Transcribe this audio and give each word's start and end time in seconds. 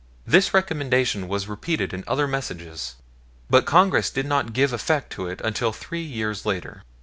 This 0.25 0.51
recommendation 0.51 1.27
was 1.27 1.47
repeated 1.47 1.93
in 1.93 2.03
other 2.07 2.25
messages, 2.27 2.95
but 3.51 3.67
Congress 3.67 4.09
did 4.09 4.25
not 4.25 4.51
give 4.51 4.73
effect 4.73 5.11
to 5.11 5.27
it 5.27 5.39
until 5.41 5.71
three 5.71 6.01
years 6.01 6.43
later. 6.43 6.81